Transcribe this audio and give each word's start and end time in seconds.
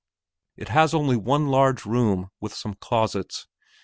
It 0.57 0.69
has 0.69 0.95
only 0.95 1.15
one 1.15 1.49
large 1.49 1.85
room 1.85 2.31
with 2.39 2.55
some 2.55 2.73
closets. 2.73 3.45